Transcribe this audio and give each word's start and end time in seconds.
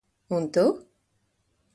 Un 0.37 0.47
tu? 0.55 0.63